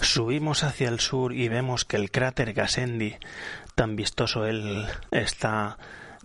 [0.00, 3.16] Subimos hacia el sur y vemos que el cráter Gassendi,
[3.74, 5.78] tan vistoso él, está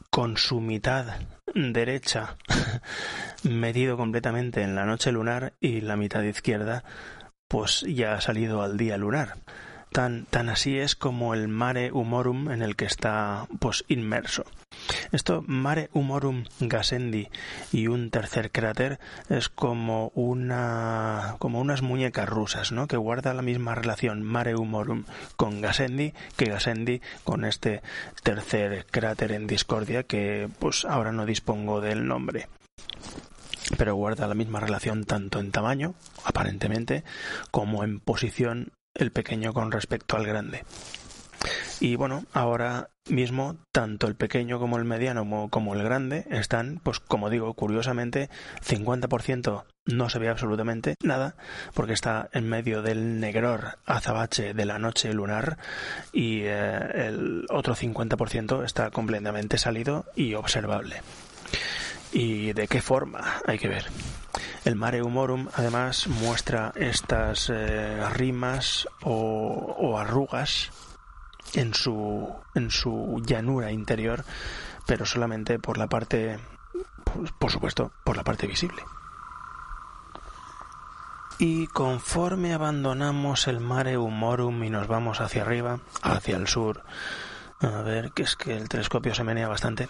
[0.09, 1.05] con su mitad
[1.53, 2.38] derecha
[3.43, 6.83] medido completamente en la noche lunar y la mitad izquierda
[7.47, 9.35] pues ya ha salido al día lunar.
[9.95, 14.43] Tan, tan así es como el mare humorum en el que está pues inmerso.
[15.13, 17.29] Esto mare humorum Gassendi
[17.71, 22.89] y un tercer cráter es como una como unas muñecas rusas, ¿no?
[22.89, 25.05] Que guarda la misma relación mare humorum
[25.38, 27.81] con Gassendi que Gassendi con este
[28.21, 32.49] tercer cráter en discordia que pues ahora no dispongo del nombre
[33.77, 37.03] pero guarda la misma relación tanto en tamaño, aparentemente,
[37.49, 40.63] como en posición el pequeño con respecto al grande.
[41.79, 46.99] Y bueno, ahora mismo tanto el pequeño como el mediano como, el grande están, pues
[46.99, 48.29] como digo, curiosamente,
[48.65, 51.36] 50% no se ve absolutamente nada
[51.75, 55.58] porque está en medio del negror azabache de la noche lunar
[56.12, 61.01] y eh, el otro 50% está completamente salido y observable.
[62.13, 63.41] ¿Y de qué forma?
[63.45, 63.86] Hay que ver.
[64.63, 70.71] El Mare Humorum además muestra estas eh, rimas o, arrugas
[71.53, 74.25] en su, en su llanura interior,
[74.86, 76.39] pero solamente por la parte,
[77.39, 78.83] por supuesto, por la parte visible.
[81.38, 86.83] Y conforme abandonamos el Mare Humorum y nos vamos hacia arriba, hacia el sur,
[87.59, 89.89] a ver, que es que el telescopio se menea bastante.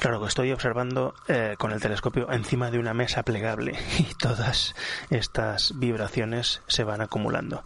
[0.00, 4.74] Claro que estoy observando eh, con el telescopio encima de una mesa plegable y todas
[5.10, 7.62] estas vibraciones se van acumulando.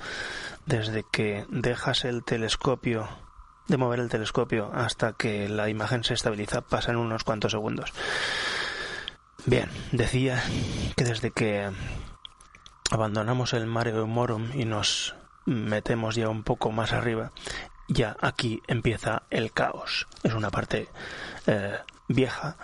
[0.66, 3.08] Desde que dejas el telescopio
[3.68, 7.92] de mover el telescopio hasta que la imagen se estabiliza pasan unos cuantos segundos.
[9.46, 10.42] Bien, decía
[10.96, 11.70] que desde que
[12.90, 15.14] abandonamos el Mare Morum y nos
[15.46, 17.30] metemos ya un poco más arriba,
[17.86, 20.08] ya aquí empieza el caos.
[20.24, 20.88] Es una parte
[21.46, 21.78] eh,
[22.08, 22.56] vieja,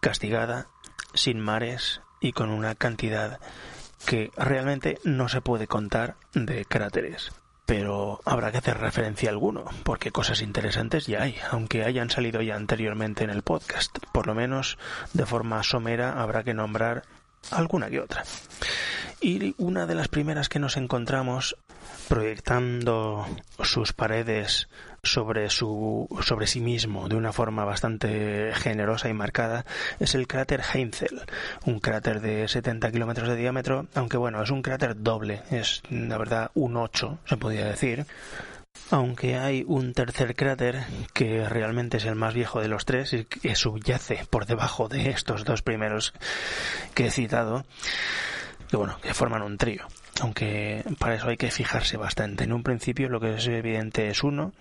[0.00, 0.68] castigada,
[1.14, 3.40] sin mares y con una cantidad
[4.06, 7.32] que realmente no se puede contar de cráteres.
[7.66, 12.42] Pero habrá que hacer referencia a alguno, porque cosas interesantes ya hay, aunque hayan salido
[12.42, 13.98] ya anteriormente en el podcast.
[14.12, 14.78] Por lo menos
[15.12, 17.04] de forma somera habrá que nombrar
[17.50, 18.24] alguna que otra.
[19.20, 21.56] Y una de las primeras que nos encontramos
[22.08, 23.26] proyectando
[23.62, 24.68] sus paredes
[25.04, 29.66] sobre su sobre sí mismo de una forma bastante generosa y marcada
[29.98, 31.22] es el cráter Heinzel,
[31.66, 36.18] un cráter de 70 kilómetros de diámetro, aunque bueno, es un cráter doble, es la
[36.18, 38.06] verdad un 8, se podría decir.
[38.90, 43.24] Aunque hay un tercer cráter que realmente es el más viejo de los tres y
[43.24, 46.14] que subyace por debajo de estos dos primeros
[46.94, 47.64] que he citado,
[48.70, 49.84] que bueno, que forman un trío.
[50.22, 52.44] Aunque para eso hay que fijarse bastante.
[52.44, 54.52] En un principio lo que es evidente es uno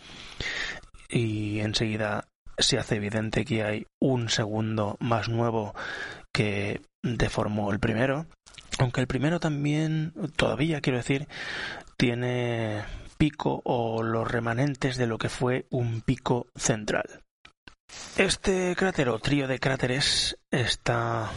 [1.07, 5.76] y enseguida se hace evidente que hay un segundo más nuevo
[6.34, 8.26] que deformó el primero.
[8.80, 11.28] Aunque el primero también, todavía quiero decir,
[11.95, 12.82] tiene
[13.20, 17.22] pico o los remanentes de lo que fue un pico central.
[18.18, 21.30] Este cráter o trío de cráteres está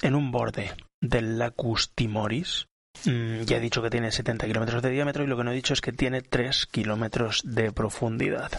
[0.00, 2.69] en un borde del Lacus Timoris.
[3.04, 5.54] Mm, ya he dicho que tiene 70 kilómetros de diámetro y lo que no he
[5.54, 8.50] dicho es que tiene 3 kilómetros de profundidad.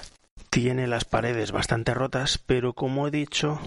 [0.50, 3.60] Tiene las paredes bastante rotas, pero como he dicho,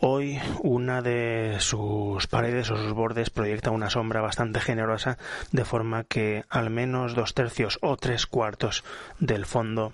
[0.00, 5.18] hoy una de sus paredes o sus bordes proyecta una sombra bastante generosa,
[5.50, 8.84] de forma que al menos dos tercios o tres cuartos
[9.18, 9.92] del fondo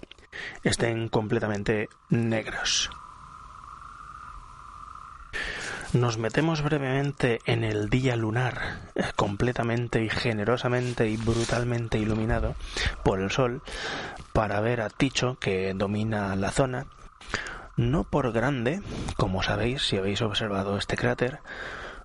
[0.62, 2.90] estén completamente negros.
[5.92, 8.78] Nos metemos brevemente en el día lunar,
[9.16, 12.54] completamente y generosamente y brutalmente iluminado
[13.02, 13.60] por el sol,
[14.32, 16.86] para ver a Ticho, que domina la zona,
[17.76, 18.82] no por grande,
[19.16, 21.40] como sabéis si habéis observado este cráter,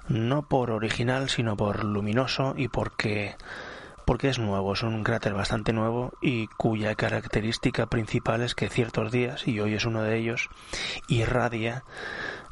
[0.08, 3.36] no por original, sino por luminoso y porque
[4.06, 9.12] porque es nuevo, es un cráter bastante nuevo y cuya característica principal es que ciertos
[9.12, 10.50] días, y hoy es uno de ellos,
[11.08, 11.84] irradia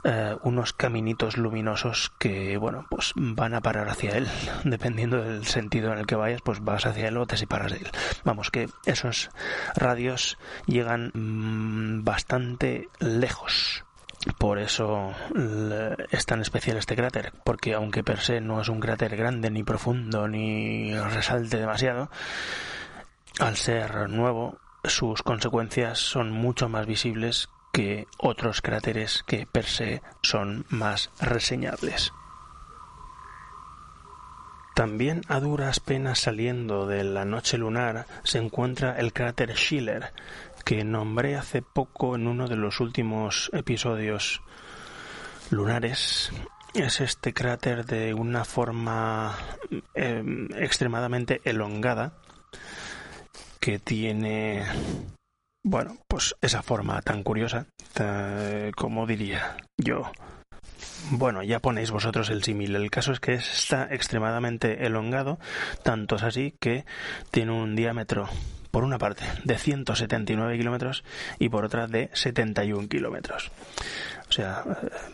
[0.05, 4.27] eh, unos caminitos luminosos que, bueno, pues van a parar hacia él.
[4.65, 7.77] Dependiendo del sentido en el que vayas, pues vas hacia él o te separas de
[7.77, 7.87] él.
[8.25, 9.29] Vamos, que esos
[9.75, 13.85] radios llegan mm, bastante lejos.
[14.38, 15.11] Por eso
[16.11, 19.63] es tan especial este cráter, porque aunque per se no es un cráter grande, ni
[19.63, 22.09] profundo, ni resalte demasiado,
[23.39, 30.01] al ser nuevo, sus consecuencias son mucho más visibles que otros cráteres que per se
[30.21, 32.13] son más reseñables.
[34.76, 40.13] También a duras penas saliendo de la noche lunar se encuentra el cráter Schiller,
[40.64, 44.41] que nombré hace poco en uno de los últimos episodios
[45.49, 46.32] lunares.
[46.74, 49.38] Es este cráter de una forma
[49.93, 52.14] em, extremadamente elongada
[53.59, 54.64] que tiene
[55.66, 57.68] bueno, pues esa forma tan curiosa,
[58.76, 60.11] como diría yo.
[61.11, 62.76] Bueno, ya ponéis vosotros el símil.
[62.76, 65.39] El caso es que está extremadamente elongado,
[65.84, 66.86] tanto es así que
[67.32, 68.28] tiene un diámetro,
[68.74, 71.03] por una parte, de 179 kilómetros
[71.38, 73.51] y por otra de 71 kilómetros.
[74.28, 74.63] O sea,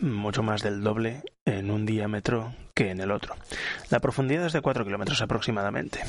[0.00, 3.36] mucho más del doble en un diámetro que en el otro.
[3.90, 6.00] La profundidad es de 4 kilómetros aproximadamente.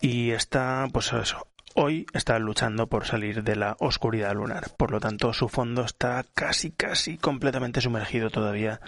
[0.00, 1.46] Y está, pues eso,
[1.78, 6.24] Hoy está luchando por salir de la oscuridad lunar, por lo tanto su fondo está
[6.32, 8.80] casi casi completamente sumergido todavía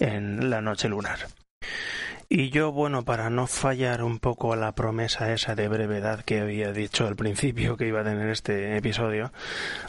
[0.00, 1.20] en la noche lunar.
[2.28, 6.40] Y yo, bueno, para no fallar un poco a la promesa esa de brevedad que
[6.40, 9.32] había dicho al principio que iba a tener este episodio,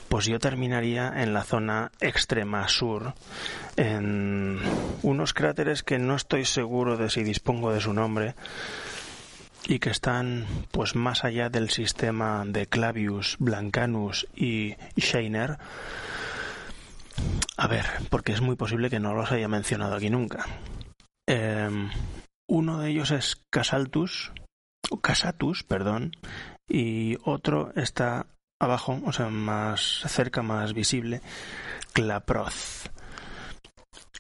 [0.07, 3.15] pues yo terminaría en la zona extrema sur,
[3.75, 4.59] en
[5.01, 8.35] unos cráteres que no estoy seguro de si dispongo de su nombre,
[9.67, 15.57] y que están pues más allá del sistema de Clavius, Blancanus y Scheiner.
[17.57, 20.45] A ver, porque es muy posible que no los haya mencionado aquí nunca.
[21.25, 21.89] Em,
[22.47, 24.31] uno de ellos es Casaltus,
[24.89, 26.13] o Casatus, perdón,
[26.67, 28.27] y otro está
[28.59, 31.21] abajo, o sea, más cerca, más visible,
[31.93, 32.89] Claproth.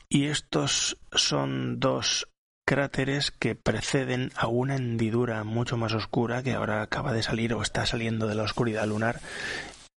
[0.09, 2.29] Y estos son dos
[2.65, 7.61] cráteres que preceden a una hendidura mucho más oscura que ahora acaba de salir o
[7.61, 9.21] está saliendo de la oscuridad lunar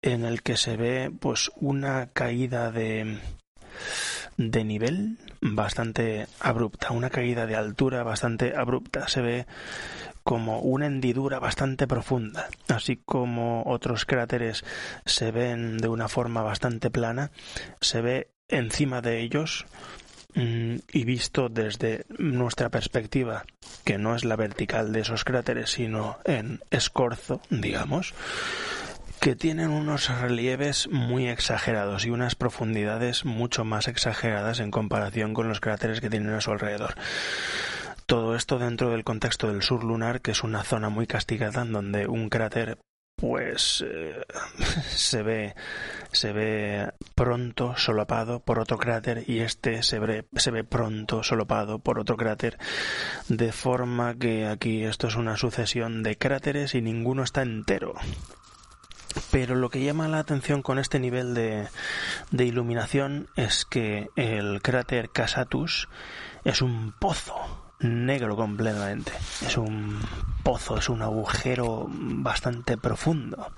[0.03, 3.19] en el que se ve pues una caída de
[4.38, 9.45] de nivel bastante abrupta, una caída de altura bastante abrupta, se ve
[10.23, 14.63] como una hendidura bastante profunda, así como otros cráteres
[15.05, 17.31] se ven de una forma bastante plana,
[17.81, 19.65] se ve encima de ellos
[20.35, 23.45] mm, y visto desde nuestra perspectiva,
[23.85, 28.13] que no es la vertical de esos cráteres, sino en escorzo, digamos,
[29.20, 35.49] que tienen unos relieves muy exagerados y unas profundidades mucho más exageradas en comparación con
[35.49, 36.95] los cráteres que tienen a su alrededor.
[38.05, 41.74] Todo esto dentro del contexto del sur lunar, que es una zona muy castigada en
[41.74, 42.80] donde un cráter
[43.17, 44.15] pues eh,
[44.89, 45.53] se ve
[46.13, 51.80] se ve pronto solapado por otro cráter y este se ve, se ve pronto solapado
[51.80, 52.57] por otro cráter
[53.28, 57.93] de forma que aquí esto es una sucesión de cráteres y ninguno está entero
[59.32, 61.68] pero lo que llama la atención con este nivel de,
[62.32, 65.88] iluminación es que el cráter Casatus
[66.43, 67.36] es un pozo
[67.80, 69.12] negro completamente.
[69.45, 69.99] Es un
[70.43, 73.51] pozo, es un agujero bastante profundo.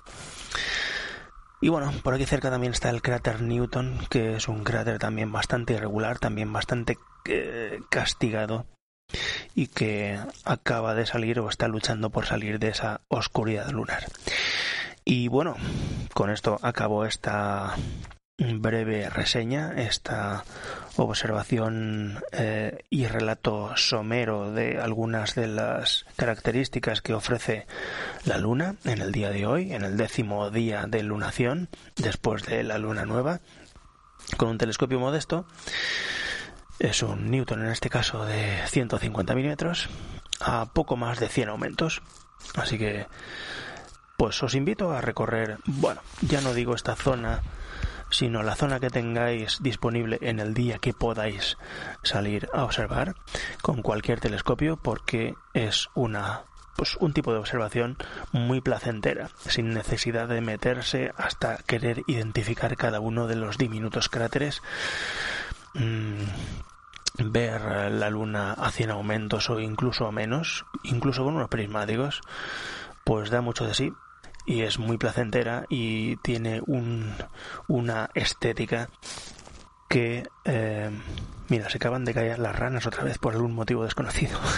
[1.60, 5.32] Y bueno, por aquí cerca también está el cráter Newton, que es un cráter también
[5.32, 8.66] bastante irregular, también bastante eh, castigado
[9.54, 14.06] y que acaba de salir o está luchando por salir de esa oscuridad lunar.
[15.04, 15.56] Y bueno,
[16.14, 17.76] con esto acabo esta
[18.38, 20.43] breve reseña, esta
[20.97, 27.68] observación eh, y relato somero de algunas de las características que ofrece
[28.26, 32.64] la Luna en el día de hoy, en el décimo día de lunación, después de
[32.64, 33.41] la Luna nueva,
[34.38, 35.45] con un telescopio modesto.
[36.80, 39.88] Es un Newton en este caso de 150 milímetros
[40.39, 42.02] a poco más de 100 aumentos.
[42.56, 43.06] Así que
[44.22, 47.41] pues os invito a recorrer, bueno, ya no digo esta zona,
[48.11, 51.57] sino la zona que tengáis disponible en el día que podáis
[52.03, 53.15] salir a observar
[53.63, 56.43] con cualquier telescopio porque es una
[56.76, 57.97] pues un tipo de observación
[58.32, 64.61] muy placentera, sin necesidad de meterse hasta querer identificar cada uno de los diminutos cráteres.
[65.74, 66.22] Mm,
[67.17, 72.22] ver la luna a 100 aumentos o incluso a menos, incluso con unos prismáticos,
[73.03, 73.93] pues da mucho de sí
[74.46, 77.14] y es muy placentera y tiene un,
[77.68, 78.89] una estética
[79.92, 80.89] que eh,
[81.50, 84.39] mira se acaban de caer las ranas otra vez por algún motivo desconocido.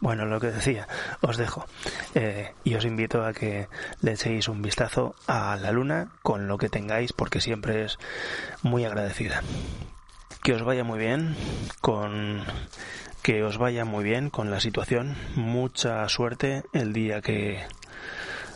[0.00, 0.88] Bueno lo que decía
[1.20, 1.66] os dejo
[2.14, 3.68] eh, y os invito a que
[4.00, 7.98] le echéis un vistazo a la luna con lo que tengáis porque siempre es
[8.62, 9.42] muy agradecida.
[10.42, 11.36] Que os vaya muy bien
[11.80, 12.42] con
[13.22, 15.16] que os vaya muy bien con la situación.
[15.36, 17.64] Mucha suerte el día que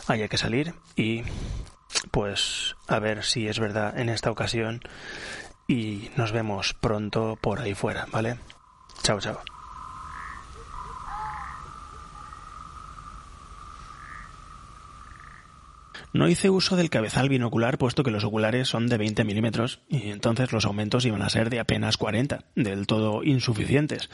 [0.08, 1.22] haya que salir y
[2.10, 4.80] pues a ver si es verdad en esta ocasión
[5.66, 8.38] y nos vemos pronto por ahí fuera, ¿vale?
[9.02, 9.40] Chao, chao.
[16.12, 20.10] No hice uso del cabezal binocular puesto que los oculares son de 20 milímetros y
[20.10, 24.08] entonces los aumentos iban a ser de apenas 40, del todo insuficientes.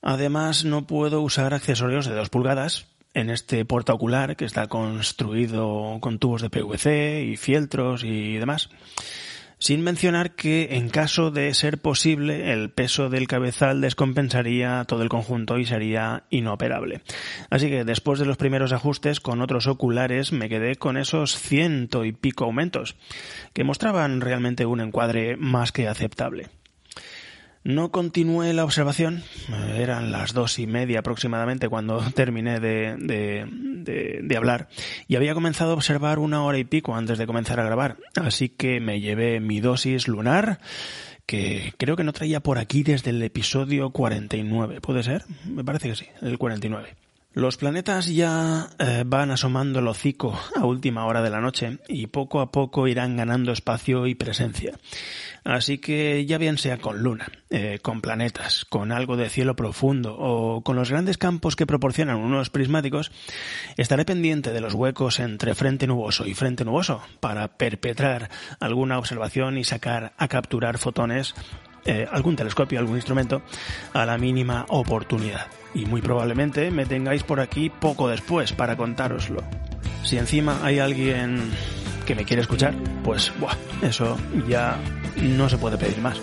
[0.00, 6.18] Además no puedo usar accesorios de 2 pulgadas en este ocular que está construido con
[6.18, 8.70] tubos de PVC y fieltros y demás.
[9.62, 15.08] Sin mencionar que en caso de ser posible el peso del cabezal descompensaría todo el
[15.08, 17.02] conjunto y sería inoperable.
[17.48, 22.04] Así que después de los primeros ajustes con otros oculares me quedé con esos ciento
[22.04, 22.96] y pico aumentos,
[23.52, 26.48] que mostraban realmente un encuadre más que aceptable.
[27.64, 34.20] No continué la observación, eh, eran las dos y media aproximadamente cuando terminé de, de,
[34.22, 34.68] de, hablar
[35.06, 38.48] y había comenzado a observar una hora y pico antes de comenzar a grabar, así
[38.48, 40.58] que me llevé mi dosis lunar
[41.24, 44.80] que creo que no traía por aquí desde el episodio 49.
[44.80, 45.24] ¿Puede ser?
[45.44, 46.96] Me parece que sí, el 49.
[47.34, 52.08] Los planetas ya eh, van asomando el hocico a última hora de la noche y
[52.08, 54.78] poco a poco irán ganando espacio y presencia.
[55.44, 60.16] Así que ya bien sea con luna, eh, con planetas, con algo de cielo profundo
[60.16, 63.10] o con los grandes campos que proporcionan unos prismáticos,
[63.76, 68.30] estaré pendiente de los huecos entre frente nuboso y frente nuboso para perpetrar
[68.60, 71.34] alguna observación y sacar a capturar fotones
[71.84, 73.42] eh, algún telescopio, algún instrumento,
[73.92, 75.48] a la mínima oportunidad.
[75.74, 79.42] Y muy probablemente me tengáis por aquí poco después para contároslo.
[80.04, 81.50] Si encima hay alguien
[82.12, 84.78] que me quiere escuchar, pues buah, eso ya
[85.16, 86.20] no se puede pedir más.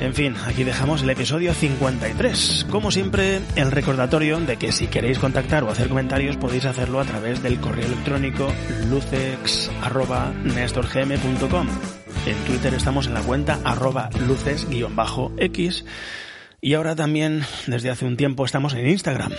[0.00, 2.66] En fin, aquí dejamos el episodio 53.
[2.70, 7.06] Como siempre, el recordatorio de que si queréis contactar o hacer comentarios podéis hacerlo a
[7.06, 8.52] través del correo electrónico
[8.90, 11.68] lucex.nestorgm.com.
[12.26, 15.86] En Twitter estamos en la cuenta arroba luces-x
[16.60, 19.32] y ahora también desde hace un tiempo estamos en Instagram,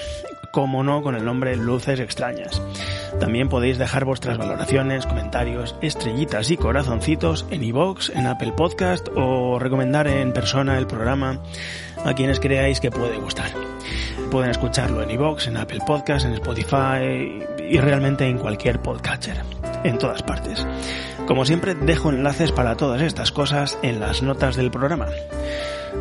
[0.51, 2.61] como no con el nombre Luces Extrañas.
[3.19, 9.59] También podéis dejar vuestras valoraciones, comentarios, estrellitas y corazoncitos en iVoox, en Apple Podcast o
[9.59, 11.41] recomendar en persona el programa
[12.05, 13.51] a quienes creáis que puede gustar.
[14.31, 19.41] Pueden escucharlo en iVoox, en Apple Podcast, en Spotify y realmente en cualquier podcatcher,
[19.83, 20.65] en todas partes.
[21.25, 25.07] Como siempre, dejo enlaces para todas estas cosas en las notas del programa.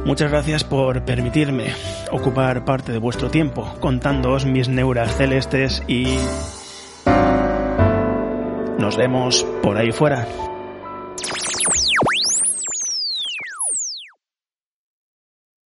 [0.05, 1.73] Muchas gracias por permitirme
[2.11, 6.07] ocupar parte de vuestro tiempo contándoos mis neuras celestes y
[8.79, 10.27] nos vemos por ahí fuera.